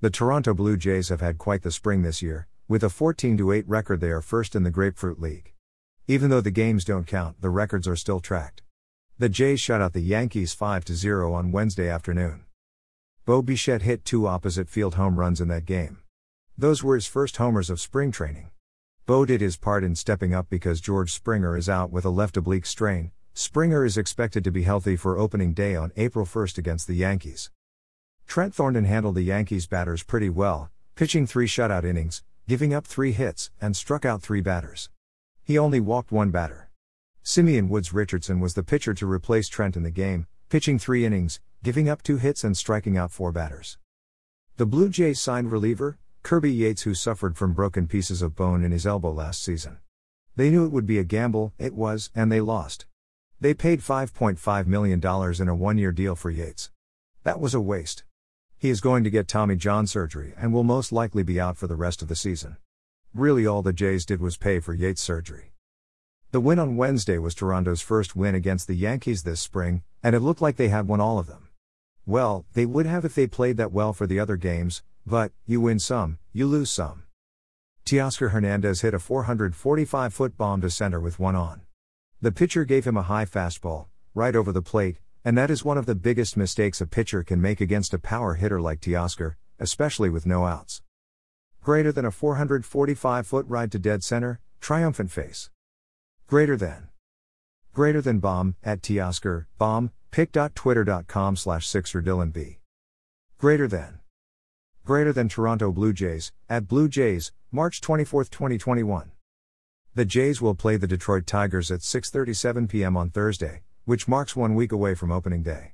The 0.00 0.10
Toronto 0.10 0.54
Blue 0.54 0.76
Jays 0.76 1.08
have 1.08 1.20
had 1.20 1.38
quite 1.38 1.62
the 1.62 1.72
spring 1.72 2.02
this 2.02 2.22
year. 2.22 2.46
With 2.68 2.84
a 2.84 2.88
14 2.88 3.36
8 3.52 3.68
record, 3.68 3.98
they 3.98 4.12
are 4.12 4.20
first 4.20 4.54
in 4.54 4.62
the 4.62 4.70
Grapefruit 4.70 5.18
League. 5.18 5.54
Even 6.06 6.30
though 6.30 6.40
the 6.40 6.52
games 6.52 6.84
don't 6.84 7.04
count, 7.04 7.40
the 7.40 7.50
records 7.50 7.88
are 7.88 7.96
still 7.96 8.20
tracked. 8.20 8.62
The 9.18 9.28
Jays 9.28 9.58
shut 9.58 9.80
out 9.80 9.94
the 9.94 10.00
Yankees 10.00 10.54
5 10.54 10.86
0 10.86 11.32
on 11.32 11.50
Wednesday 11.50 11.88
afternoon. 11.88 12.44
Bo 13.24 13.42
Bichette 13.42 13.82
hit 13.82 14.04
two 14.04 14.28
opposite 14.28 14.68
field 14.68 14.94
home 14.94 15.18
runs 15.18 15.40
in 15.40 15.48
that 15.48 15.64
game. 15.64 15.98
Those 16.56 16.84
were 16.84 16.94
his 16.94 17.08
first 17.08 17.38
homers 17.38 17.68
of 17.68 17.80
spring 17.80 18.12
training. 18.12 18.50
Bo 19.04 19.24
did 19.24 19.40
his 19.40 19.56
part 19.56 19.82
in 19.82 19.96
stepping 19.96 20.32
up 20.32 20.48
because 20.48 20.80
George 20.80 21.12
Springer 21.12 21.56
is 21.56 21.68
out 21.68 21.90
with 21.90 22.04
a 22.04 22.10
left 22.10 22.36
oblique 22.36 22.66
strain. 22.66 23.10
Springer 23.34 23.84
is 23.84 23.98
expected 23.98 24.44
to 24.44 24.52
be 24.52 24.62
healthy 24.62 24.94
for 24.94 25.18
opening 25.18 25.54
day 25.54 25.74
on 25.74 25.90
April 25.96 26.24
1 26.24 26.46
against 26.56 26.86
the 26.86 26.94
Yankees. 26.94 27.50
Trent 28.28 28.54
Thornton 28.54 28.84
handled 28.84 29.14
the 29.14 29.22
Yankees 29.22 29.66
batters 29.66 30.02
pretty 30.02 30.28
well, 30.28 30.70
pitching 30.94 31.26
three 31.26 31.46
shutout 31.46 31.82
innings, 31.82 32.22
giving 32.46 32.74
up 32.74 32.86
three 32.86 33.12
hits, 33.12 33.50
and 33.58 33.74
struck 33.74 34.04
out 34.04 34.20
three 34.20 34.42
batters. 34.42 34.90
He 35.42 35.56
only 35.56 35.80
walked 35.80 36.12
one 36.12 36.30
batter. 36.30 36.68
Simeon 37.22 37.70
Woods 37.70 37.94
Richardson 37.94 38.38
was 38.38 38.52
the 38.52 38.62
pitcher 38.62 38.92
to 38.92 39.10
replace 39.10 39.48
Trent 39.48 39.78
in 39.78 39.82
the 39.82 39.90
game, 39.90 40.26
pitching 40.50 40.78
three 40.78 41.06
innings, 41.06 41.40
giving 41.62 41.88
up 41.88 42.02
two 42.02 42.18
hits 42.18 42.44
and 42.44 42.54
striking 42.54 42.98
out 42.98 43.10
four 43.10 43.32
batters. 43.32 43.78
The 44.58 44.66
Blue 44.66 44.90
Jays 44.90 45.18
signed 45.18 45.50
reliever, 45.50 45.96
Kirby 46.22 46.52
Yates, 46.52 46.82
who 46.82 46.92
suffered 46.92 47.34
from 47.34 47.54
broken 47.54 47.88
pieces 47.88 48.20
of 48.20 48.36
bone 48.36 48.62
in 48.62 48.72
his 48.72 48.86
elbow 48.86 49.10
last 49.10 49.42
season. 49.42 49.78
They 50.36 50.50
knew 50.50 50.66
it 50.66 50.72
would 50.72 50.86
be 50.86 50.98
a 50.98 51.02
gamble, 51.02 51.54
it 51.58 51.72
was, 51.72 52.10
and 52.14 52.30
they 52.30 52.42
lost. 52.42 52.84
They 53.40 53.54
paid 53.54 53.80
$5.5 53.80 54.66
million 54.66 55.00
in 55.00 55.48
a 55.48 55.54
one 55.54 55.78
year 55.78 55.92
deal 55.92 56.14
for 56.14 56.30
Yates. 56.30 56.70
That 57.24 57.40
was 57.40 57.54
a 57.54 57.60
waste. 57.60 58.04
He 58.60 58.70
is 58.70 58.80
going 58.80 59.04
to 59.04 59.10
get 59.10 59.28
Tommy 59.28 59.54
John 59.54 59.86
surgery 59.86 60.34
and 60.36 60.52
will 60.52 60.64
most 60.64 60.90
likely 60.90 61.22
be 61.22 61.40
out 61.40 61.56
for 61.56 61.68
the 61.68 61.76
rest 61.76 62.02
of 62.02 62.08
the 62.08 62.16
season. 62.16 62.56
Really, 63.14 63.46
all 63.46 63.62
the 63.62 63.72
Jays 63.72 64.04
did 64.04 64.20
was 64.20 64.36
pay 64.36 64.58
for 64.58 64.74
Yates' 64.74 65.00
surgery. 65.00 65.52
The 66.32 66.40
win 66.40 66.58
on 66.58 66.76
Wednesday 66.76 67.18
was 67.18 67.36
Toronto's 67.36 67.80
first 67.80 68.16
win 68.16 68.34
against 68.34 68.66
the 68.66 68.74
Yankees 68.74 69.22
this 69.22 69.40
spring, 69.40 69.82
and 70.02 70.16
it 70.16 70.20
looked 70.20 70.42
like 70.42 70.56
they 70.56 70.70
had 70.70 70.88
won 70.88 71.00
all 71.00 71.20
of 71.20 71.28
them. 71.28 71.50
Well, 72.04 72.46
they 72.54 72.66
would 72.66 72.84
have 72.86 73.04
if 73.04 73.14
they 73.14 73.28
played 73.28 73.58
that 73.58 73.70
well 73.70 73.92
for 73.92 74.08
the 74.08 74.18
other 74.18 74.36
games, 74.36 74.82
but, 75.06 75.30
you 75.46 75.60
win 75.60 75.78
some, 75.78 76.18
you 76.32 76.48
lose 76.48 76.68
some. 76.68 77.04
Teoscar 77.86 78.30
Hernandez 78.30 78.80
hit 78.80 78.92
a 78.92 78.98
445 78.98 80.12
foot 80.12 80.36
bomb 80.36 80.60
to 80.62 80.68
center 80.68 80.98
with 80.98 81.20
one 81.20 81.36
on. 81.36 81.60
The 82.20 82.32
pitcher 82.32 82.64
gave 82.64 82.88
him 82.88 82.96
a 82.96 83.02
high 83.02 83.24
fastball, 83.24 83.86
right 84.14 84.34
over 84.34 84.50
the 84.50 84.62
plate, 84.62 84.98
and 85.24 85.36
that 85.36 85.50
is 85.50 85.64
one 85.64 85.78
of 85.78 85.86
the 85.86 85.94
biggest 85.94 86.36
mistakes 86.36 86.80
a 86.80 86.86
pitcher 86.86 87.22
can 87.22 87.40
make 87.40 87.60
against 87.60 87.94
a 87.94 87.98
power 87.98 88.34
hitter 88.34 88.60
like 88.60 88.80
Teoscar, 88.80 89.34
especially 89.58 90.10
with 90.10 90.26
no 90.26 90.46
outs. 90.46 90.82
Greater 91.62 91.92
than 91.92 92.04
a 92.04 92.10
445 92.10 93.26
foot 93.26 93.46
ride 93.48 93.72
to 93.72 93.78
dead 93.78 94.02
center, 94.02 94.40
triumphant 94.60 95.10
face. 95.10 95.50
Greater 96.26 96.56
than. 96.56 96.88
Greater 97.72 98.00
than 98.00 98.18
bomb, 98.18 98.56
at 98.62 98.82
Teoscar, 98.82 99.46
bomb, 99.58 99.90
pic.twitter.com 100.10 101.36
slash 101.36 101.66
Sixer 101.66 102.02
Dylan 102.02 102.32
B. 102.32 102.58
Greater 103.38 103.68
than. 103.68 104.00
Greater 104.84 105.12
than 105.12 105.28
Toronto 105.28 105.70
Blue 105.70 105.92
Jays, 105.92 106.32
at 106.48 106.66
Blue 106.66 106.88
Jays, 106.88 107.32
March 107.52 107.80
24, 107.80 108.24
2021. 108.24 109.10
The 109.94 110.04
Jays 110.04 110.40
will 110.40 110.54
play 110.54 110.76
the 110.76 110.86
Detroit 110.86 111.26
Tigers 111.26 111.70
at 111.70 111.80
6:37 111.80 112.68
p.m. 112.68 112.96
on 112.96 113.10
Thursday, 113.10 113.62
which 113.88 114.06
marks 114.06 114.36
one 114.36 114.54
week 114.54 114.70
away 114.70 114.94
from 114.94 115.10
opening 115.10 115.42
day. 115.42 115.72